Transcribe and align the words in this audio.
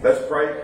Let's 0.00 0.24
pray. 0.28 0.54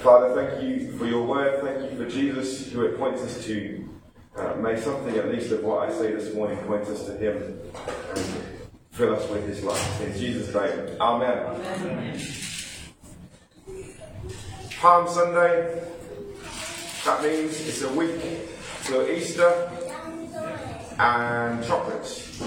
Father, 0.00 0.34
thank 0.34 0.64
you 0.64 0.98
for 0.98 1.06
your 1.06 1.24
word. 1.24 1.62
Thank 1.62 1.92
you 1.92 1.96
for 1.96 2.10
Jesus, 2.10 2.72
who 2.72 2.82
it 2.82 2.98
points 2.98 3.22
us 3.22 3.44
to. 3.44 3.88
Uh, 4.36 4.54
may 4.56 4.80
something, 4.80 5.16
at 5.16 5.28
least, 5.28 5.52
of 5.52 5.62
what 5.62 5.88
I 5.88 5.92
say 5.92 6.12
this 6.12 6.34
morning, 6.34 6.58
point 6.66 6.82
us 6.88 7.06
to 7.06 7.16
Him 7.16 7.36
and 7.36 7.60
fill 8.90 9.14
us 9.14 9.30
with 9.30 9.46
His 9.46 9.62
life. 9.62 10.00
In 10.00 10.18
Jesus' 10.18 10.52
name, 10.52 10.96
Amen. 11.00 11.38
Amen. 11.38 12.20
Palm 14.80 15.08
Sunday. 15.08 15.80
That 17.04 17.22
means 17.22 17.68
it's 17.68 17.82
a 17.82 17.92
week 17.92 18.20
till 18.82 19.08
Easter 19.08 19.70
and 20.98 21.64
chocolates 21.64 22.42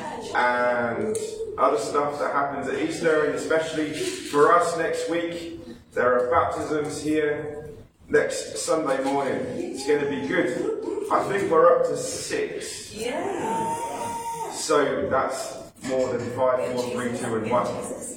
and 0.34 1.16
other 1.58 1.78
stuff 1.78 2.18
that 2.18 2.32
happens 2.32 2.68
at 2.68 2.80
Easter, 2.80 3.24
and 3.24 3.34
especially 3.34 3.92
for 3.92 4.52
us 4.52 4.76
next 4.78 5.10
week, 5.10 5.58
there 5.92 6.18
are 6.18 6.30
baptisms 6.30 7.02
here 7.02 7.68
next 8.08 8.58
Sunday 8.58 9.02
morning. 9.04 9.40
It's 9.56 9.86
going 9.86 10.00
to 10.00 10.10
be 10.10 10.26
good. 10.26 11.08
I 11.12 11.24
think 11.28 11.50
we're 11.50 11.76
up 11.76 11.86
to 11.88 11.96
six. 11.96 12.94
Yeah. 12.94 14.52
So 14.52 15.08
that's 15.10 15.56
more 15.88 16.12
than 16.16 16.20
five, 16.36 16.72
four, 16.72 16.90
three, 16.90 17.16
two, 17.18 17.36
and 17.36 17.50
one. 17.50 17.66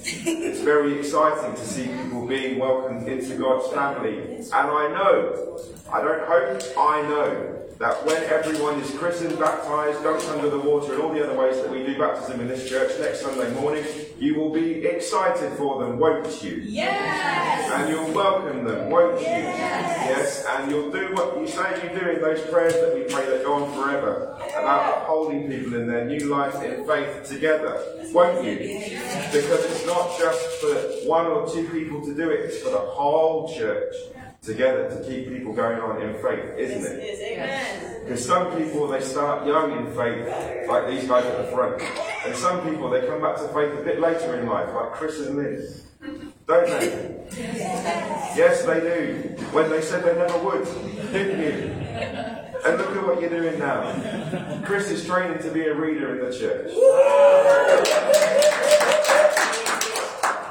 It's 0.06 0.60
very 0.60 0.98
exciting 0.98 1.54
to 1.54 1.66
see 1.66 1.86
people 1.86 2.26
being 2.26 2.58
welcomed 2.58 3.08
into 3.08 3.36
God's 3.36 3.72
family. 3.74 4.36
And 4.36 4.52
I 4.52 4.88
know, 4.88 5.60
I 5.90 6.00
don't 6.02 6.26
hope, 6.26 6.62
I 6.76 7.02
know 7.02 7.53
that 7.78 8.04
when 8.06 8.22
everyone 8.24 8.78
is 8.80 8.90
christened, 8.96 9.38
baptized, 9.38 9.98
dunked 10.00 10.28
under 10.30 10.48
the 10.48 10.58
water, 10.58 10.94
and 10.94 11.02
all 11.02 11.12
the 11.12 11.24
other 11.24 11.38
ways 11.38 11.56
that 11.56 11.70
we 11.70 11.84
do 11.84 11.98
baptism 11.98 12.40
in 12.40 12.48
this 12.48 12.68
church 12.68 12.92
next 13.00 13.22
Sunday 13.22 13.52
morning, 13.54 13.84
you 14.18 14.36
will 14.36 14.50
be 14.50 14.84
excited 14.84 15.52
for 15.58 15.82
them, 15.82 15.98
won't 15.98 16.42
you? 16.42 16.56
Yes! 16.64 17.72
And 17.72 17.90
you'll 17.90 18.12
welcome 18.12 18.64
them, 18.64 18.90
won't 18.90 19.20
you? 19.20 19.26
Yes! 19.26 20.44
And 20.48 20.70
you'll 20.70 20.90
do 20.90 21.12
what 21.14 21.38
you 21.40 21.48
say 21.48 21.82
you 21.82 21.98
do 21.98 22.08
in 22.10 22.20
those 22.20 22.40
prayers 22.50 22.74
that 22.74 22.94
we 22.94 23.02
pray 23.02 23.26
that 23.26 23.44
go 23.44 23.64
on 23.64 23.74
forever 23.74 24.36
about 24.56 25.02
upholding 25.02 25.48
people 25.48 25.74
in 25.74 25.86
their 25.86 26.04
new 26.04 26.28
life 26.28 26.54
in 26.62 26.86
faith 26.86 27.28
together, 27.28 27.82
won't 28.12 28.44
you? 28.44 28.56
Because 29.32 29.64
it's 29.64 29.86
not 29.86 30.16
just 30.18 30.40
for 30.60 30.74
one 31.08 31.26
or 31.26 31.48
two 31.52 31.68
people 31.68 32.04
to 32.04 32.14
do 32.14 32.30
it, 32.30 32.40
it's 32.40 32.58
for 32.62 32.70
the 32.70 32.78
whole 32.78 33.52
church 33.52 33.94
together 34.44 34.90
to 34.90 35.08
keep 35.08 35.28
people 35.28 35.52
going 35.52 35.78
on 35.78 36.02
in 36.02 36.14
faith, 36.22 36.58
isn't 36.58 36.84
it? 36.84 38.04
Because 38.04 38.24
some 38.24 38.56
people 38.56 38.86
they 38.88 39.00
start 39.00 39.46
young 39.46 39.72
in 39.72 39.86
faith, 39.94 40.68
like 40.68 40.86
these 40.88 41.08
guys 41.08 41.24
at 41.24 41.38
the 41.38 41.50
front, 41.50 41.80
and 42.26 42.36
some 42.36 42.62
people 42.68 42.90
they 42.90 43.06
come 43.06 43.22
back 43.22 43.36
to 43.36 43.48
faith 43.48 43.72
a 43.78 43.82
bit 43.82 44.00
later 44.00 44.38
in 44.38 44.46
life, 44.46 44.68
like 44.74 44.92
Chris 44.92 45.20
and 45.20 45.36
Liz. 45.36 45.86
Don't 46.46 46.66
they? 46.66 47.24
Yes, 48.36 48.62
they 48.64 48.80
do. 48.80 49.42
When 49.52 49.70
they 49.70 49.80
said 49.80 50.04
they 50.04 50.14
never 50.14 50.38
would, 50.44 50.64
didn't 51.12 51.40
you? 51.40 51.70
And 52.66 52.78
look 52.78 52.96
at 52.96 53.06
what 53.06 53.20
you're 53.20 53.30
doing 53.30 53.58
now. 53.58 54.62
Chris 54.64 54.90
is 54.90 55.06
training 55.06 55.42
to 55.42 55.50
be 55.50 55.62
a 55.62 55.74
reader 55.74 56.18
in 56.18 56.30
the 56.30 56.38
church. 56.38 56.70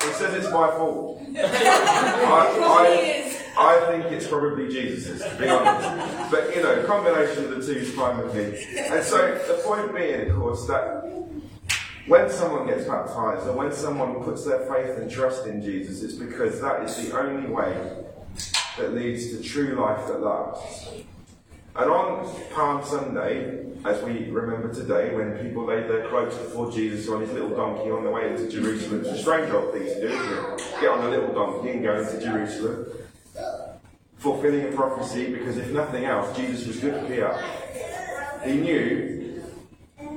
He 0.03 0.13
says 0.13 0.33
it's 0.33 0.51
my 0.51 0.67
fault. 0.71 1.21
I, 1.35 2.49
I, 2.61 3.22
I 3.57 3.85
think 3.91 4.05
it's 4.11 4.27
probably 4.27 4.67
Jesus's, 4.67 5.21
to 5.21 5.35
be 5.37 5.47
honest. 5.47 6.31
But, 6.31 6.55
you 6.55 6.63
know, 6.63 6.83
combination 6.85 7.45
of 7.45 7.51
the 7.51 7.65
two 7.65 7.79
is 7.79 7.93
fine 7.93 8.17
with 8.17 8.33
me. 8.35 8.77
And 8.77 9.03
so 9.03 9.17
the 9.47 9.61
point 9.63 9.95
being, 9.95 10.29
of 10.29 10.35
course, 10.37 10.65
that 10.67 11.03
when 12.07 12.29
someone 12.29 12.67
gets 12.67 12.85
baptized 12.85 13.47
or 13.47 13.53
when 13.53 13.71
someone 13.71 14.23
puts 14.23 14.43
their 14.43 14.59
faith 14.65 14.97
and 14.97 15.09
trust 15.09 15.45
in 15.45 15.61
Jesus, 15.61 16.01
it's 16.01 16.15
because 16.15 16.59
that 16.61 16.83
is 16.83 16.95
the 16.97 17.17
only 17.17 17.47
way 17.47 17.73
that 18.77 18.93
leads 18.93 19.29
to 19.29 19.43
true 19.43 19.75
life 19.79 20.07
that 20.07 20.19
lasts. 20.21 20.89
And 21.75 21.89
on 21.89 22.29
Palm 22.53 22.83
Sunday, 22.83 23.65
as 23.85 24.01
we 24.03 24.29
remember 24.29 24.73
today, 24.73 25.13
when 25.15 25.37
people 25.37 25.65
laid 25.65 25.89
their 25.89 26.07
cloaks 26.07 26.35
before 26.37 26.71
Jesus 26.71 27.07
on 27.09 27.21
his 27.21 27.31
little 27.31 27.49
donkey 27.49 27.91
on 27.91 28.03
the 28.03 28.09
way 28.09 28.31
into 28.31 28.49
Jerusalem, 28.49 29.01
it's 29.01 29.09
a 29.09 29.17
strange 29.17 29.51
old 29.51 29.73
thing 29.73 29.85
to 29.85 30.01
do. 30.01 30.57
Get 30.81 30.89
on 30.89 31.05
a 31.05 31.09
little 31.09 31.33
donkey 31.33 31.71
and 31.71 31.83
go 31.83 31.99
into 31.99 32.19
Jerusalem 32.19 32.85
fulfilling 34.23 34.63
a 34.63 34.71
prophecy 34.71 35.33
because 35.33 35.57
if 35.57 35.69
nothing 35.71 36.05
else, 36.05 36.35
Jesus 36.37 36.65
was 36.65 36.79
good 36.79 37.05
PR. 37.07 37.35
He 38.47 38.55
knew 38.55 39.43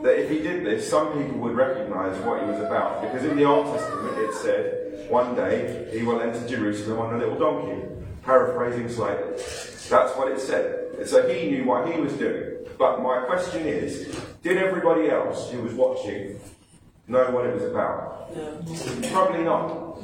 that 0.05 0.23
if 0.23 0.31
he 0.31 0.39
did 0.39 0.65
this, 0.65 0.89
some 0.89 1.13
people 1.13 1.39
would 1.41 1.57
recognize 1.57 2.17
what 2.25 2.41
he 2.41 2.47
was 2.47 2.61
about. 2.61 3.03
Because 3.03 3.25
in 3.25 3.37
the 3.37 3.43
Old 3.45 3.67
Testament 3.67 4.17
it 4.19 4.33
said, 4.35 5.11
one 5.11 5.35
day 5.35 5.89
he 5.93 6.05
will 6.05 6.21
enter 6.21 6.47
Jerusalem 6.47 7.01
on 7.01 7.15
a 7.15 7.19
little 7.19 7.37
donkey. 7.37 7.83
Paraphrasing 8.23 8.89
slightly. 8.89 9.33
That's 9.91 10.17
what 10.17 10.31
it 10.31 10.39
said. 10.39 11.09
So 11.09 11.29
he 11.29 11.51
knew 11.51 11.65
what 11.65 11.93
he 11.93 12.01
was 12.01 12.13
doing. 12.13 12.59
But 12.79 13.03
my 13.03 13.25
question 13.27 13.67
is, 13.67 14.07
did 14.43 14.57
everybody 14.57 15.11
else 15.11 15.51
who 15.51 15.63
was 15.63 15.75
watching 15.75 16.39
know 17.09 17.29
what 17.33 17.47
it 17.47 17.55
was 17.55 17.65
about? 17.65 18.37
No. 18.37 19.11
Probably 19.11 19.43
not. 19.43 19.99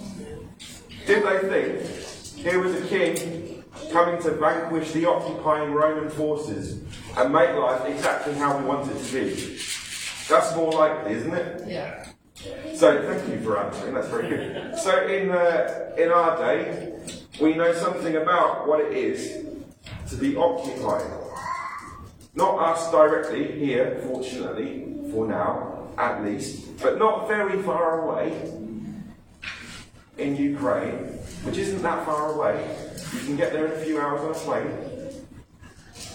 Did 1.07 1.25
they 1.25 1.49
think 1.49 2.37
here 2.37 2.61
was 2.61 2.75
a 2.75 2.87
king 2.87 3.62
coming 3.91 4.21
to 4.23 4.33
vanquish 4.33 4.93
the 4.93 5.07
occupying 5.07 5.73
Roman 5.73 6.11
forces 6.11 6.81
and 7.17 7.33
make 7.33 7.55
life 7.55 7.85
exactly 7.87 8.35
how 8.35 8.59
we 8.59 8.65
want 8.65 8.91
it 8.91 9.03
to 9.05 9.13
be. 9.13 9.59
That's 10.29 10.55
more 10.57 10.73
likely, 10.73 11.13
isn't 11.13 11.35
it? 11.35 11.69
Yeah. 11.69 12.09
So 12.75 13.03
thank 13.03 13.29
you 13.29 13.41
for 13.45 13.59
answering. 13.59 13.95
That's 13.95 14.09
very 14.09 14.29
good. 14.29 14.79
So 14.79 15.07
in 15.07 15.31
uh, 15.31 15.93
in 15.97 16.11
our 16.11 16.37
day, 16.39 16.99
we 17.41 17.55
know 17.55 17.73
something 17.75 18.17
about 18.17 18.67
what 18.67 18.81
it 18.81 18.93
is 18.93 19.45
to 20.11 20.17
be 20.17 20.37
occupied. 20.37 21.07
Not 22.35 22.59
us 22.59 22.91
directly 22.91 23.59
here, 23.59 24.01
fortunately, 24.05 24.87
for 25.11 25.27
now, 25.29 25.89
at 25.99 26.25
least, 26.25 26.79
but 26.83 26.99
not 26.99 27.29
very 27.29 27.63
far 27.63 28.09
away 28.09 28.33
in 30.19 30.37
Ukraine, 30.37 30.97
which 31.45 31.59
isn't 31.59 31.83
that 31.83 32.05
far 32.07 32.33
away. 32.33 32.92
You 33.13 33.21
can 33.21 33.37
get 33.37 33.53
there 33.53 33.67
in 33.67 33.73
a 33.73 33.85
few 33.85 34.01
hours 34.01 34.21
on 34.23 34.31
a 34.31 34.35
plane. 34.35 34.71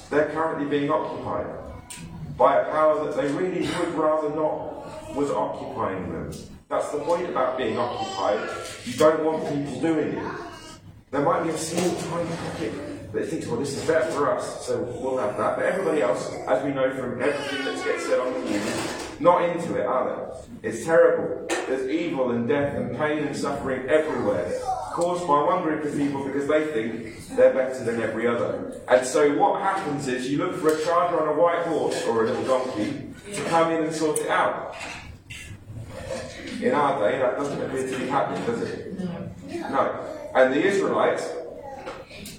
They're 0.09 0.29
currently 0.29 0.65
being 0.65 0.89
occupied 0.89 1.45
by 2.37 2.61
a 2.61 2.65
power 2.71 3.05
that 3.05 3.15
they 3.15 3.31
really 3.33 3.61
would 3.61 3.93
rather 3.93 4.29
not 4.29 5.15
was 5.15 5.29
occupying 5.29 6.11
them. 6.11 6.31
That's 6.69 6.89
the 6.91 6.99
point 6.99 7.29
about 7.29 7.57
being 7.57 7.77
occupied. 7.77 8.49
You 8.85 8.93
don't 8.93 9.23
want 9.23 9.43
people 9.43 9.79
doing 9.81 10.17
it. 10.17 10.33
There 11.11 11.21
might 11.21 11.43
be 11.43 11.49
a 11.49 11.57
small, 11.57 11.95
tiny 11.95 12.29
pocket 12.35 13.13
that 13.13 13.27
thinks, 13.29 13.47
well, 13.47 13.57
this 13.57 13.77
is 13.77 13.87
better 13.87 14.11
for 14.11 14.31
us, 14.31 14.65
so 14.65 14.81
we'll 15.01 15.17
have 15.17 15.37
that. 15.37 15.55
But 15.55 15.65
everybody 15.65 16.01
else, 16.01 16.31
as 16.47 16.63
we 16.63 16.71
know 16.71 16.93
from 16.93 17.21
everything 17.21 17.65
that 17.65 17.83
gets 17.85 18.05
said 18.05 18.19
on 18.19 18.33
the 18.33 18.39
news, 18.49 19.19
not 19.19 19.47
into 19.49 19.75
it, 19.75 19.85
are 19.85 20.39
they? 20.61 20.69
It's 20.69 20.83
terrible. 20.83 21.47
There's 21.47 21.89
evil 21.89 22.31
and 22.31 22.47
death 22.47 22.75
and 22.75 22.97
pain 22.97 23.19
and 23.19 23.35
suffering 23.35 23.87
everywhere 23.87 24.51
caused 24.97 25.27
by 25.27 25.39
one 25.43 25.61
group 25.61 25.85
of 25.85 25.95
people 25.95 26.25
because 26.25 26.47
they 26.47 26.65
think 26.73 27.27
they're 27.35 27.53
better 27.53 27.83
than 27.83 28.01
every 28.01 28.25
other. 28.25 28.81
And 28.87 29.05
so 29.05 29.37
what 29.37 29.61
happens 29.61 30.07
is 30.07 30.27
you 30.27 30.39
look 30.39 30.55
for 30.55 30.69
a 30.69 30.83
charger 30.83 31.21
on 31.21 31.27
a 31.27 31.39
white 31.39 31.67
horse 31.67 32.03
or 32.07 32.23
a 32.23 32.27
little 32.31 32.43
donkey 32.43 33.13
to 33.31 33.43
come 33.43 33.71
in 33.73 33.83
and 33.83 33.93
sort 33.93 34.17
it 34.17 34.27
out. 34.27 34.75
In 36.59 36.73
our 36.73 36.99
day, 36.99 37.19
that 37.19 37.37
doesn't 37.37 37.61
appear 37.61 37.87
to 37.87 37.99
be 37.99 38.07
happening, 38.07 38.43
does 38.47 38.63
it? 38.63 38.99
No. 39.69 40.03
And 40.33 40.51
the 40.51 40.65
Israelites, 40.65 41.29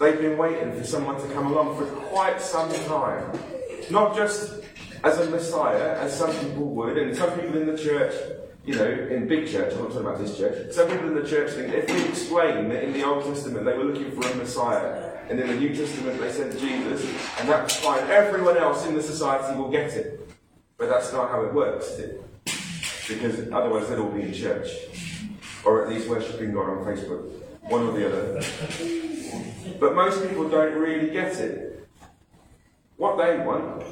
they've 0.00 0.18
been 0.18 0.36
waiting 0.36 0.76
for 0.76 0.82
someone 0.82 1.20
to 1.20 1.32
come 1.32 1.46
along 1.52 1.76
for 1.78 1.86
quite 2.10 2.40
some 2.40 2.72
time. 2.86 3.38
Not 3.88 4.16
just 4.16 4.64
as 5.04 5.20
a 5.20 5.30
Messiah, 5.30 5.96
as 6.00 6.18
some 6.18 6.34
people 6.40 6.64
would, 6.74 6.98
and 6.98 7.16
some 7.16 7.30
people 7.38 7.56
in 7.56 7.66
the 7.68 7.78
church 7.78 8.14
you 8.64 8.74
know, 8.74 8.86
in 8.86 9.26
big 9.26 9.48
church, 9.48 9.72
I'm 9.72 9.80
not 9.80 9.88
talking 9.88 10.06
about 10.06 10.18
this 10.18 10.36
church, 10.36 10.72
some 10.72 10.88
people 10.88 11.08
in 11.08 11.14
the 11.14 11.28
church 11.28 11.52
think 11.52 11.72
if 11.72 11.90
we 11.90 12.08
explain 12.08 12.68
that 12.68 12.84
in 12.84 12.92
the 12.92 13.04
Old 13.04 13.24
Testament 13.24 13.64
they 13.64 13.76
were 13.76 13.84
looking 13.84 14.10
for 14.10 14.28
a 14.28 14.34
Messiah, 14.34 15.16
and 15.30 15.40
in 15.40 15.46
the 15.48 15.54
New 15.54 15.74
Testament 15.74 16.20
they 16.20 16.30
sent 16.30 16.58
Jesus, 16.58 17.04
and 17.38 17.48
that's 17.48 17.76
fine, 17.76 18.02
everyone 18.10 18.56
else 18.56 18.86
in 18.86 18.94
the 18.94 19.02
society 19.02 19.56
will 19.58 19.70
get 19.70 19.92
it. 19.92 20.28
But 20.76 20.88
that's 20.88 21.12
not 21.12 21.30
how 21.30 21.42
it 21.42 21.52
works, 21.52 21.86
is 21.88 21.98
it? 21.98 22.22
Because 23.08 23.50
otherwise 23.50 23.88
they'd 23.88 23.98
all 23.98 24.10
be 24.10 24.22
in 24.22 24.32
church. 24.32 24.68
Or 25.64 25.84
at 25.84 25.90
least 25.90 26.08
worshipping 26.08 26.52
God 26.52 26.70
on 26.70 26.84
Facebook. 26.84 27.28
One 27.62 27.82
or 27.82 27.92
the 27.92 28.06
other. 28.06 28.42
But 29.80 29.94
most 29.94 30.26
people 30.26 30.48
don't 30.48 30.74
really 30.74 31.10
get 31.10 31.34
it. 31.40 31.88
What 32.96 33.16
they 33.18 33.38
want 33.38 33.82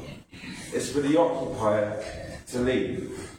is 0.73 0.93
for 0.93 1.01
the 1.01 1.19
occupier 1.19 2.05
to 2.49 2.59
leave. 2.61 3.36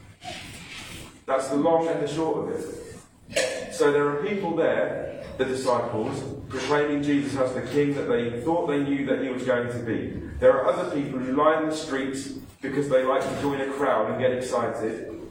That's 1.28 1.50
the 1.50 1.58
long 1.58 1.90
and 1.90 2.02
the 2.02 2.08
short 2.08 2.48
of 2.48 2.56
it. 2.56 3.74
So 3.74 3.92
there 3.92 4.08
are 4.08 4.26
people 4.26 4.56
there, 4.56 5.26
the 5.38 5.44
disciples, 5.44 6.24
proclaiming 6.48 7.04
Jesus 7.04 7.36
as 7.36 7.54
the 7.54 7.64
king 7.64 7.94
that 7.96 8.08
they 8.08 8.40
thought 8.42 8.68
they 8.68 8.82
knew 8.82 9.06
that 9.08 9.22
he 9.22 9.28
was 9.28 9.44
going 9.44 9.68
to 9.68 9.80
be. 9.80 10.22
There 10.40 10.54
are 10.54 10.72
other 10.72 10.90
people 10.96 11.20
who 11.20 11.36
lie 11.36 11.62
in 11.62 11.68
the 11.68 11.76
streets 11.76 12.30
because 12.62 12.88
they 12.88 13.04
like 13.04 13.22
to 13.24 13.42
join 13.42 13.60
a 13.60 13.70
crowd 13.74 14.10
and 14.10 14.22
get 14.22 14.32
excited. 14.32 15.30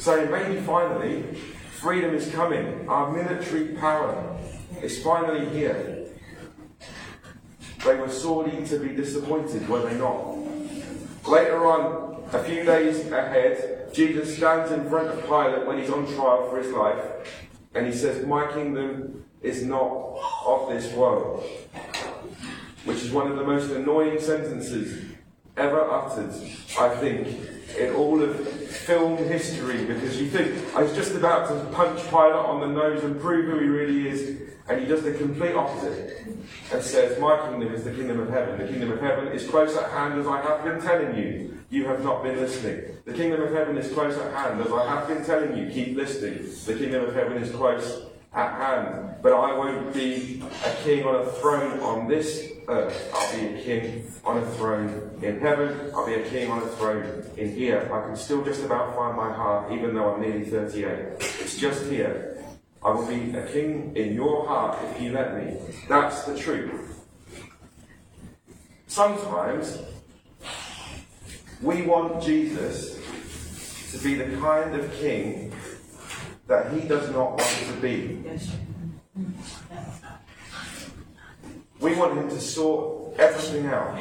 saying 0.00 0.28
maybe 0.28 0.60
finally 0.62 1.22
freedom 1.70 2.12
is 2.16 2.28
coming. 2.32 2.88
Our 2.88 3.12
military 3.12 3.76
power 3.76 4.36
is 4.82 5.00
finally 5.04 5.48
here. 5.50 6.08
They 7.84 7.94
were 7.94 8.08
sorely 8.08 8.66
to 8.66 8.78
be 8.80 8.88
disappointed, 8.88 9.68
were 9.68 9.88
they 9.88 9.96
not? 9.96 10.36
Later 11.28 11.64
on, 11.64 12.24
a 12.32 12.42
few 12.42 12.64
days 12.64 13.06
ahead, 13.06 13.77
Jesus 13.92 14.36
stands 14.36 14.70
in 14.72 14.88
front 14.88 15.08
of 15.08 15.24
Pilate 15.24 15.66
when 15.66 15.78
he's 15.78 15.90
on 15.90 16.06
trial 16.14 16.48
for 16.48 16.58
his 16.58 16.72
life, 16.72 17.02
and 17.74 17.86
he 17.86 17.92
says, 17.92 18.24
My 18.26 18.50
kingdom 18.52 19.24
is 19.42 19.64
not 19.64 20.18
of 20.46 20.68
this 20.68 20.92
world. 20.92 21.44
Which 22.84 22.98
is 22.98 23.10
one 23.10 23.30
of 23.30 23.36
the 23.36 23.44
most 23.44 23.70
annoying 23.70 24.20
sentences 24.20 25.04
ever 25.56 25.90
uttered, 25.90 26.32
I 26.78 26.94
think, 26.96 27.28
in 27.76 27.94
all 27.94 28.22
of 28.22 28.36
film 28.68 29.16
history, 29.18 29.84
because 29.84 30.20
you 30.20 30.28
think, 30.28 30.64
oh, 30.74 30.78
I 30.78 30.82
was 30.82 30.94
just 30.94 31.14
about 31.14 31.48
to 31.48 31.64
punch 31.74 32.00
Pilate 32.08 32.32
on 32.32 32.60
the 32.60 32.66
nose 32.66 33.02
and 33.04 33.20
prove 33.20 33.46
who 33.46 33.58
he 33.58 33.66
really 33.66 34.08
is, 34.08 34.40
and 34.68 34.80
he 34.80 34.86
does 34.86 35.02
the 35.02 35.12
complete 35.12 35.54
opposite 35.54 36.26
and 36.72 36.82
says, 36.82 37.18
My 37.18 37.48
kingdom 37.48 37.74
is 37.74 37.84
the 37.84 37.92
kingdom 37.92 38.20
of 38.20 38.30
heaven. 38.30 38.58
The 38.58 38.68
kingdom 38.68 38.92
of 38.92 39.00
heaven 39.00 39.28
is 39.28 39.46
close 39.46 39.76
at 39.76 39.90
hand 39.90 40.18
as 40.20 40.26
I 40.26 40.40
have 40.42 40.64
been 40.64 40.80
telling 40.80 41.16
you. 41.16 41.57
You 41.70 41.84
have 41.84 42.02
not 42.02 42.22
been 42.22 42.36
listening. 42.36 42.96
The 43.04 43.12
kingdom 43.12 43.42
of 43.42 43.52
heaven 43.52 43.76
is 43.76 43.92
close 43.92 44.16
at 44.16 44.32
hand 44.32 44.60
as 44.62 44.72
I 44.72 44.86
have 44.86 45.06
been 45.06 45.22
telling 45.22 45.54
you. 45.54 45.70
Keep 45.70 45.96
listening. 45.96 46.48
The 46.64 46.74
kingdom 46.74 47.04
of 47.04 47.14
heaven 47.14 47.36
is 47.42 47.50
close 47.50 48.06
at 48.32 48.52
hand. 48.54 49.16
But 49.20 49.32
I 49.32 49.54
won't 49.54 49.92
be 49.92 50.42
a 50.64 50.74
king 50.82 51.04
on 51.04 51.16
a 51.16 51.26
throne 51.26 51.78
on 51.80 52.08
this 52.08 52.52
earth. 52.68 53.10
I'll 53.14 53.38
be 53.38 53.46
a 53.46 53.62
king 53.62 54.10
on 54.24 54.38
a 54.38 54.46
throne 54.52 55.18
in 55.20 55.40
heaven. 55.40 55.90
I'll 55.94 56.06
be 56.06 56.14
a 56.14 56.26
king 56.30 56.50
on 56.50 56.62
a 56.62 56.66
throne 56.68 57.22
in 57.36 57.54
here. 57.54 57.90
I 57.92 58.06
can 58.06 58.16
still 58.16 58.42
just 58.42 58.64
about 58.64 58.94
find 58.96 59.14
my 59.14 59.30
heart, 59.30 59.70
even 59.70 59.94
though 59.94 60.14
I'm 60.14 60.22
nearly 60.22 60.46
38. 60.46 61.16
It's 61.20 61.58
just 61.58 61.84
here. 61.90 62.42
I 62.82 62.92
will 62.92 63.06
be 63.06 63.36
a 63.36 63.46
king 63.52 63.94
in 63.94 64.14
your 64.14 64.46
heart 64.46 64.78
if 64.84 65.02
you 65.02 65.12
let 65.12 65.36
me. 65.36 65.58
That's 65.86 66.22
the 66.22 66.38
truth. 66.38 67.04
Sometimes 68.86 69.82
we 71.62 71.82
want 71.82 72.22
Jesus 72.22 72.96
to 73.92 73.98
be 73.98 74.14
the 74.14 74.36
kind 74.36 74.74
of 74.74 74.92
king 74.94 75.52
that 76.46 76.72
he 76.72 76.86
does 76.86 77.10
not 77.10 77.30
want 77.30 77.64
to 77.66 77.72
be. 77.80 78.22
We 81.80 81.94
want 81.94 82.18
him 82.18 82.28
to 82.28 82.40
sort 82.40 83.18
everything 83.18 83.66
out. 83.66 83.98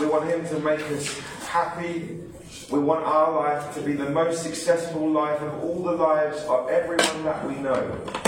We 0.00 0.06
want 0.06 0.28
him 0.28 0.46
to 0.48 0.58
make 0.60 0.80
us 0.80 1.18
happy 1.46 2.20
we 2.72 2.78
want 2.78 3.04
our 3.04 3.32
life 3.32 3.74
to 3.74 3.82
be 3.82 3.92
the 3.92 4.08
most 4.08 4.42
successful 4.42 5.10
life 5.10 5.40
of 5.42 5.62
all 5.62 5.82
the 5.82 5.92
lives 5.92 6.42
of 6.44 6.70
everyone 6.70 7.24
that 7.24 7.46
we 7.46 7.54
know. 7.56 8.21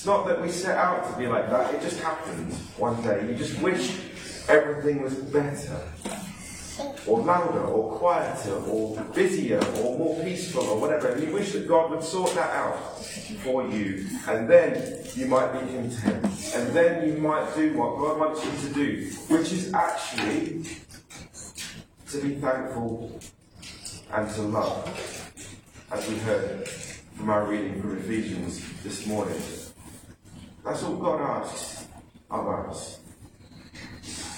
It's 0.00 0.06
not 0.06 0.26
that 0.28 0.40
we 0.40 0.48
set 0.48 0.78
out 0.78 1.12
to 1.12 1.18
be 1.18 1.26
like 1.26 1.50
that, 1.50 1.74
it 1.74 1.82
just 1.82 2.00
happens 2.00 2.56
one 2.78 3.02
day. 3.02 3.28
You 3.28 3.34
just 3.34 3.60
wish 3.60 4.00
everything 4.48 5.02
was 5.02 5.12
better, 5.14 5.78
or 7.06 7.20
louder, 7.20 7.60
or 7.60 7.98
quieter, 7.98 8.54
or 8.64 8.98
busier, 9.14 9.62
or 9.82 9.98
more 9.98 10.24
peaceful, 10.24 10.62
or 10.62 10.80
whatever. 10.80 11.08
And 11.08 11.22
you 11.22 11.34
wish 11.34 11.52
that 11.52 11.68
God 11.68 11.90
would 11.90 12.02
sort 12.02 12.32
that 12.34 12.48
out 12.48 12.78
for 13.44 13.68
you, 13.68 14.06
and 14.26 14.48
then 14.48 15.04
you 15.16 15.26
might 15.26 15.52
be 15.52 15.58
content. 15.70 16.24
And 16.54 16.70
then 16.74 17.06
you 17.06 17.18
might 17.18 17.54
do 17.54 17.76
what 17.76 17.98
God 17.98 18.18
wants 18.18 18.42
you 18.42 18.68
to 18.68 18.74
do, 18.74 19.10
which 19.28 19.52
is 19.52 19.70
actually 19.74 20.64
to 22.08 22.22
be 22.22 22.36
thankful 22.36 23.20
and 24.14 24.30
to 24.30 24.40
love, 24.40 25.44
as 25.92 26.08
we 26.08 26.16
heard 26.20 26.66
from 26.66 27.28
our 27.28 27.44
reading 27.44 27.82
from 27.82 27.98
Ephesians 27.98 28.64
this 28.82 29.06
morning. 29.06 29.38
That's 30.70 30.84
all 30.84 30.94
God 30.94 31.20
asks 31.20 31.88
of 32.30 32.46
us. 32.46 33.00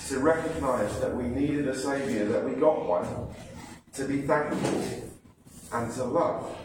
To 0.09 0.19
recognize 0.19 0.99
that 1.01 1.15
we 1.15 1.25
needed 1.25 1.69
a 1.69 1.77
Saviour, 1.77 2.25
that 2.25 2.43
we 2.43 2.55
got 2.55 2.87
one, 2.87 3.07
to 3.93 4.05
be 4.07 4.23
thankful 4.23 5.11
and 5.75 5.93
to 5.93 6.05
love. 6.05 6.57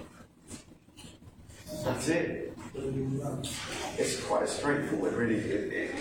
That's 1.83 2.07
it. 2.07 2.57
It's 3.97 4.23
quite 4.23 4.47
straightforward, 4.47 5.11
really. 5.15 5.35
It, 5.35 5.73
it, 5.73 5.95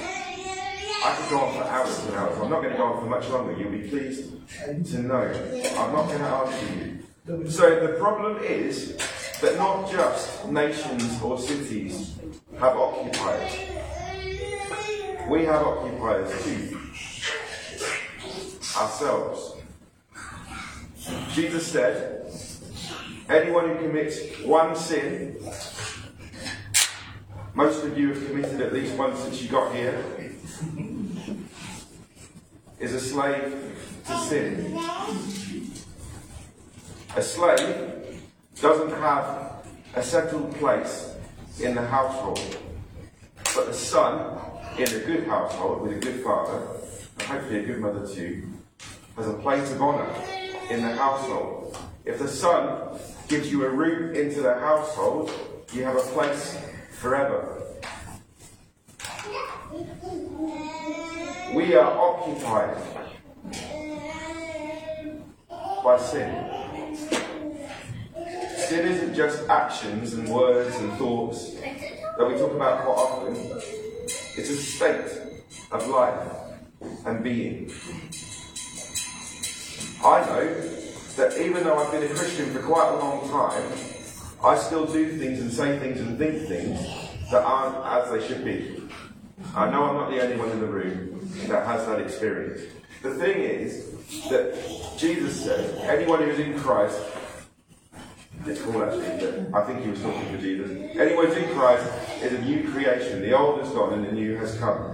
I 1.05 1.17
could 1.17 1.31
go 1.31 1.41
on 1.41 1.55
for 1.57 1.65
hours 1.65 1.99
and 2.05 2.15
hours. 2.15 2.39
I'm 2.39 2.49
not 2.49 2.63
going 2.63 2.71
to 2.71 2.79
go 2.79 2.85
on 2.85 3.01
for 3.03 3.11
much 3.11 3.29
longer. 3.31 3.61
You'll 3.61 3.73
be 3.73 3.89
pleased 3.89 4.31
to 4.93 4.99
know. 5.03 5.23
I'm 5.77 5.93
not 5.93 6.07
going 6.07 6.21
to 6.21 6.25
answer 6.25 7.03
you. 7.35 7.51
So 7.51 7.85
the 7.85 7.95
problem 7.99 8.39
is 8.45 8.97
that 9.41 9.57
not 9.57 9.91
just 9.91 10.47
nations 10.47 11.21
or 11.21 11.37
cities 11.41 12.15
have 12.59 12.77
occupiers. 12.77 13.53
We 15.29 15.45
have 15.45 15.63
occupiers 15.63 16.45
too. 16.45 16.81
Ourselves. 18.79 19.57
Jesus 21.33 21.67
said, 21.67 22.27
anyone 23.29 23.69
who 23.69 23.77
commits 23.77 24.21
one 24.45 24.75
sin, 24.75 25.37
most 27.55 27.85
of 27.85 27.99
you 27.99 28.15
have 28.15 28.27
committed 28.27 28.61
at 28.61 28.73
least 28.73 28.95
one 28.97 29.17
since 29.17 29.43
you 29.43 29.49
got 29.49 29.75
here, 29.75 30.03
is 32.79 32.95
a 32.95 33.01
slave 33.01 33.77
to 34.07 34.19
sin. 34.21 34.79
A 37.17 37.23
slave 37.23 38.21
doesn't 38.61 38.91
have 38.91 39.67
a 39.95 40.03
settled 40.03 40.55
place 40.57 41.16
in 41.61 41.75
the 41.75 41.87
household, 41.87 42.59
but 43.55 43.67
the 43.67 43.75
son 43.75 44.39
in 44.79 44.89
a 44.89 44.99
good 45.01 45.27
household 45.27 45.83
with 45.83 45.93
a 45.97 46.01
good 46.01 46.23
father, 46.23 46.67
and 47.19 47.23
hopefully 47.23 47.61
a 47.61 47.63
good 47.63 47.81
mother 47.81 48.07
too, 48.07 48.43
has 49.17 49.27
a 49.27 49.33
place 49.35 49.73
of 49.73 49.81
honour 49.81 50.09
in 50.71 50.83
the 50.83 50.95
household. 50.95 51.79
If 52.05 52.19
the 52.19 52.29
son 52.29 52.99
gives 53.29 53.51
you 53.51 53.65
a 53.65 53.71
route 53.71 54.17
into 54.17 54.43
the 54.43 54.55
household, 54.55 55.31
you 55.73 55.83
have 55.85 55.97
a 55.97 56.01
place 56.01 56.59
forever. 56.93 57.63
We 61.55 61.75
are 61.75 61.91
occupied 61.91 62.77
by 65.83 65.99
sin. 65.99 66.53
Sin 68.69 68.89
isn't 68.89 69.15
just 69.15 69.49
actions 69.49 70.15
and 70.15 70.29
words 70.29 70.77
and 70.77 70.93
thoughts 70.95 71.56
that 72.19 72.27
we 72.27 72.35
talk 72.35 72.53
about 72.53 72.85
quite 72.85 72.97
often. 72.97 73.37
It's 74.07 74.51
a 74.51 74.57
state 74.57 75.19
of 75.71 75.87
life 75.89 76.29
and 77.05 77.23
being. 77.23 77.71
I 80.05 80.25
know 80.27 80.61
that 81.17 81.39
even 81.41 81.65
though 81.65 81.79
I've 81.79 81.91
been 81.91 82.05
a 82.05 82.15
Christian 82.15 82.53
for 82.53 82.61
quite 82.61 82.89
a 82.89 82.97
long 82.97 83.29
time, 83.29 83.73
I 84.45 84.57
still 84.57 84.87
do 84.87 85.17
things 85.19 85.41
and 85.41 85.53
say 85.53 85.79
things 85.79 86.01
and 86.01 86.19
think 86.19 86.47
things 86.47 86.79
that 87.31 87.43
aren't 87.43 87.85
as 87.87 88.11
they 88.11 88.27
should 88.27 88.45
be. 88.45 88.83
I 89.55 89.71
know 89.71 89.85
I'm 89.85 89.95
not 89.97 90.11
the 90.11 90.23
only 90.23 90.37
one 90.37 90.51
in 90.51 90.61
the 90.61 90.67
room 90.67 91.29
that 91.49 91.67
has 91.67 91.87
that 91.87 92.01
experience. 92.01 92.63
The 93.03 93.15
thing 93.15 93.41
is 93.41 93.91
that 94.31 94.97
Jesus 94.97 95.45
said, 95.45 95.79
anyone 95.89 96.21
who 96.23 96.31
is 96.31 96.39
in 96.39 96.59
Christ, 96.59 96.99
cool 98.55 98.83
actually, 98.83 99.47
I 99.53 99.63
think 99.63 99.83
he 99.83 99.91
was 99.91 100.01
talking 100.01 100.33
to 100.33 100.39
Jesus. 100.39 100.71
Anyway, 100.97 101.27
in 101.43 101.55
Christ 101.55 101.91
is 102.23 102.33
a 102.33 102.43
new 102.43 102.71
creation. 102.71 103.21
The 103.23 103.37
old 103.37 103.61
has 103.61 103.71
gone 103.71 103.95
and 103.95 104.07
the 104.07 104.13
new 104.13 104.37
has 104.37 104.57
come. 104.59 104.93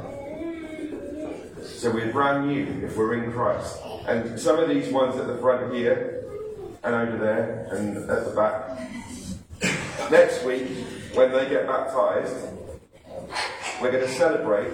So 1.63 1.91
we're 1.91 2.13
brand 2.13 2.47
new 2.47 2.87
if 2.87 2.97
we're 2.97 3.23
in 3.23 3.33
Christ. 3.33 3.79
And 4.07 4.39
some 4.39 4.59
of 4.59 4.69
these 4.69 4.93
ones 4.93 5.17
at 5.17 5.27
the 5.27 5.37
front 5.39 5.75
here, 5.75 6.25
and 6.85 6.95
over 6.95 7.17
there, 7.17 7.69
and 7.73 7.97
at 8.11 8.25
the 8.25 8.31
back. 8.31 10.11
Next 10.11 10.45
week, 10.45 10.69
when 11.15 11.33
they 11.33 11.49
get 11.49 11.67
baptized, 11.67 12.35
we're 13.81 13.91
going 13.93 14.07
to 14.07 14.13
celebrate 14.13 14.71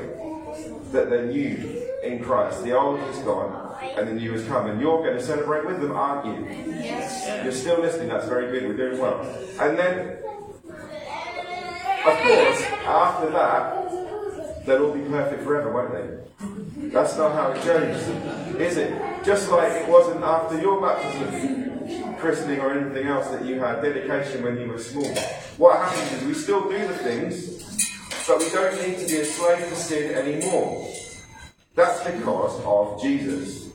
that 0.92 1.11
they're 1.11 1.26
new 1.26 1.87
in 2.02 2.23
Christ. 2.23 2.64
The 2.64 2.73
old 2.76 3.00
is 3.11 3.18
gone 3.18 3.76
and 3.83 4.09
the 4.09 4.12
new 4.12 4.33
has 4.33 4.45
come. 4.47 4.66
And 4.68 4.80
you're 4.80 5.02
going 5.02 5.16
to 5.16 5.23
celebrate 5.23 5.66
with 5.66 5.80
them, 5.80 5.92
aren't 5.92 6.26
you? 6.26 6.47
Yes. 6.49 7.45
You're 7.45 7.52
still 7.52 7.80
listening. 7.80 8.09
That's 8.09 8.26
very 8.26 8.50
good. 8.50 8.68
We're 8.68 8.76
doing 8.76 9.00
well. 9.00 9.21
And 9.61 9.78
then, 9.78 10.18
of 12.07 12.18
course, 12.18 12.62
after 12.87 13.30
that, 13.30 14.66
they'll 14.66 14.87
all 14.87 14.95
be 14.95 15.00
perfect 15.09 15.42
forever, 15.42 15.73
won't 15.73 15.92
they? 15.92 16.88
That's 16.88 17.16
not 17.16 17.33
how 17.33 17.50
it 17.50 17.64
goes, 17.64 18.09
is 18.61 18.76
it? 18.76 19.25
Just 19.25 19.50
like 19.50 19.73
it 19.73 19.88
wasn't 19.88 20.23
after 20.23 20.59
your 20.61 20.80
baptism, 20.80 22.14
christening, 22.16 22.61
or 22.61 22.73
anything 22.73 23.07
else 23.09 23.28
that 23.28 23.45
you 23.45 23.59
had, 23.59 23.83
dedication 23.83 24.42
when 24.42 24.59
you 24.59 24.68
were 24.68 24.78
small. 24.78 25.09
What 25.59 25.76
happens 25.76 26.12
is 26.12 26.25
we 26.25 26.35
still 26.35 26.68
do 26.68 26.78
the 26.78 26.95
things 26.95 27.68
but 28.29 28.41
we 28.41 28.51
don't 28.51 28.77
need 28.87 28.99
to 28.99 29.07
be 29.07 29.17
a 29.21 29.25
slave 29.25 29.67
to 29.67 29.75
sin 29.75 30.15
anymore. 30.15 30.87
That's 31.75 32.05
because 32.05 32.63
of 32.63 33.01
Jesus. 33.01 33.71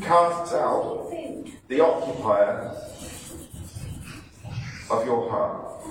casts 0.00 0.54
out 0.54 1.10
the 1.66 1.80
occupier 1.80 2.72
of 4.90 5.04
your 5.04 5.28
heart. 5.28 5.82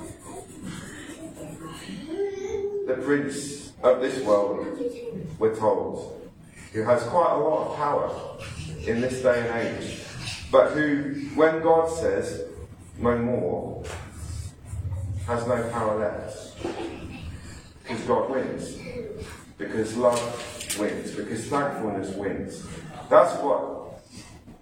The 2.88 2.94
prince 3.04 3.74
of 3.84 4.00
this 4.00 4.24
world, 4.24 4.66
we're 5.40 5.56
told, 5.58 6.32
who 6.72 6.84
has 6.84 7.04
quite 7.04 7.34
a 7.34 7.38
lot 7.38 7.68
of 7.68 7.76
power 7.76 8.38
in 8.88 9.02
this 9.02 9.22
day 9.22 9.46
and 9.46 9.84
age, 9.84 10.00
but 10.50 10.72
who, 10.72 11.16
when 11.36 11.62
God 11.62 11.92
says 11.92 12.44
no 12.98 13.18
more, 13.18 13.84
has 15.28 15.46
no 15.46 15.62
power 15.72 16.00
left. 16.00 16.64
Because 17.84 18.02
God 18.04 18.30
wins. 18.30 18.78
Because 19.58 19.98
love 19.98 20.80
wins. 20.80 21.12
Because 21.12 21.46
thankfulness 21.48 22.16
wins. 22.16 22.66
That's 23.10 23.36
what 23.42 24.00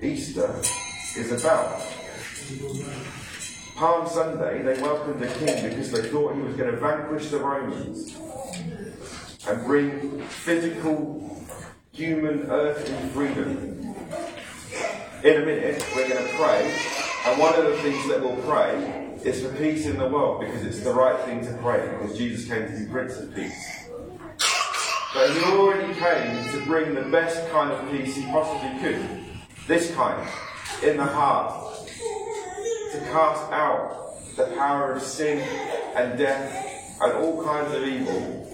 Easter 0.01 0.49
is 1.15 1.31
about. 1.31 1.81
Palm 3.75 4.07
Sunday, 4.07 4.63
they 4.63 4.81
welcomed 4.81 5.19
the 5.19 5.27
king 5.27 5.69
because 5.69 5.91
they 5.91 6.09
thought 6.09 6.33
he 6.33 6.41
was 6.41 6.55
going 6.55 6.71
to 6.71 6.77
vanquish 6.77 7.29
the 7.29 7.37
Romans 7.37 8.17
and 9.47 9.65
bring 9.65 10.21
physical, 10.21 11.43
human, 11.91 12.49
earthly 12.49 13.09
freedom. 13.09 13.95
In 15.23 15.41
a 15.41 15.45
minute, 15.45 15.85
we're 15.95 16.09
going 16.09 16.23
to 16.23 16.33
pray, 16.35 16.73
and 17.25 17.39
one 17.39 17.53
of 17.55 17.65
the 17.65 17.77
things 17.81 18.07
that 18.07 18.21
we'll 18.21 18.41
pray 18.43 19.04
is 19.25 19.41
for 19.41 19.51
peace 19.55 19.87
in 19.87 19.97
the 19.97 20.07
world 20.07 20.39
because 20.39 20.63
it's 20.63 20.81
the 20.81 20.93
right 20.93 21.19
thing 21.25 21.43
to 21.43 21.51
pray 21.53 21.81
because 21.97 22.15
Jesus 22.15 22.47
came 22.47 22.67
to 22.67 22.77
be 22.77 22.85
Prince 22.91 23.17
of 23.17 23.33
Peace. 23.33 23.89
But 25.15 25.31
he 25.31 25.43
already 25.45 25.93
came 25.95 26.51
to 26.51 26.65
bring 26.67 26.93
the 26.93 27.01
best 27.01 27.49
kind 27.49 27.71
of 27.71 27.89
peace 27.89 28.15
he 28.15 28.23
possibly 28.25 28.79
could. 28.79 29.03
This 29.67 29.93
kind, 29.95 30.29
in 30.83 30.97
the 30.97 31.05
heart, 31.05 31.87
to 32.91 32.99
cast 33.11 33.51
out 33.51 34.13
the 34.37 34.45
power 34.57 34.93
of 34.93 35.01
sin 35.01 35.39
and 35.95 36.19
death 36.19 36.99
and 37.01 37.13
all 37.13 37.43
kinds 37.43 37.73
of 37.73 37.83
evil 37.83 38.45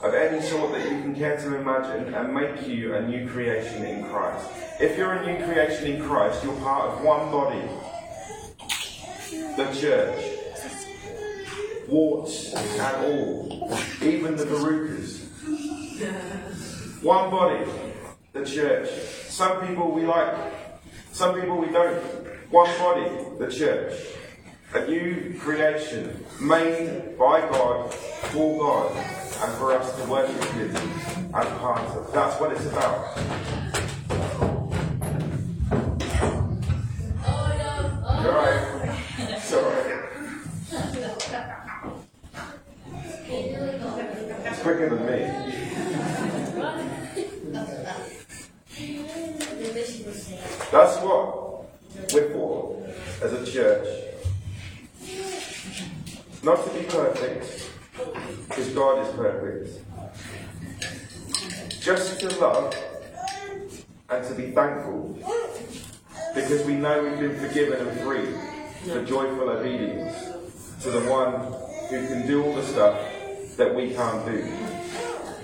of 0.00 0.14
any 0.14 0.40
sort 0.40 0.72
that 0.72 0.84
you 0.84 1.02
can 1.02 1.14
care 1.14 1.36
to 1.36 1.56
imagine 1.56 2.14
and 2.14 2.32
make 2.32 2.66
you 2.66 2.94
a 2.94 3.06
new 3.06 3.28
creation 3.28 3.84
in 3.84 4.04
Christ. 4.04 4.48
If 4.80 4.96
you're 4.96 5.12
a 5.12 5.26
new 5.26 5.44
creation 5.44 5.96
in 5.96 6.02
Christ, 6.02 6.44
you're 6.44 6.54
part 6.60 6.92
of 6.92 7.04
one 7.04 7.30
body, 7.32 7.68
the 9.58 9.74
church. 9.74 10.24
Warts 11.88 12.54
and 12.54 13.04
all, 13.04 13.76
even 14.00 14.36
the 14.36 14.44
verrucas. 14.44 15.24
One 17.02 17.30
body, 17.30 17.68
the 18.32 18.44
church. 18.44 18.88
Some 19.28 19.66
people 19.66 19.90
we 19.90 20.06
like, 20.06 20.36
some 21.10 21.34
people 21.34 21.58
we 21.58 21.70
don't. 21.70 21.96
One 22.50 22.70
body, 22.78 23.10
the 23.38 23.50
church. 23.50 24.00
A 24.74 24.86
new 24.86 25.36
creation 25.40 26.24
made 26.40 27.18
by 27.18 27.40
God, 27.40 27.92
for 27.92 28.58
God, 28.60 28.96
and 28.96 29.52
for 29.54 29.72
us 29.72 29.96
to 29.96 30.08
worship 30.08 30.44
Him 30.52 30.76
as 31.34 31.58
part 31.58 31.82
of. 31.96 32.12
That's 32.12 32.40
what 32.40 32.52
it's 32.52 32.66
about. 32.66 33.18
Because 58.48 58.68
God 58.70 59.06
is 59.06 59.14
perfect. 59.14 59.84
Just 61.80 62.20
to 62.20 62.28
love 62.40 62.74
and 64.10 64.26
to 64.26 64.34
be 64.34 64.50
thankful, 64.50 65.18
because 66.34 66.64
we 66.66 66.74
know 66.74 67.02
we've 67.02 67.18
been 67.18 67.38
forgiven 67.38 67.86
and 67.86 68.00
free 68.00 68.26
for 68.92 69.04
joyful 69.04 69.50
obedience 69.50 70.32
to 70.82 70.90
the 70.90 71.00
one 71.10 71.34
who 71.90 72.06
can 72.06 72.26
do 72.26 72.44
all 72.44 72.54
the 72.54 72.62
stuff 72.62 72.98
that 73.56 73.74
we 73.74 73.94
can't 73.94 74.24
do. 74.26 74.42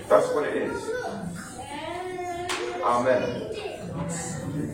That's 0.07 0.27
what 0.33 0.47
it 0.47 0.55
is. 0.55 0.91
Amen. 2.83 3.51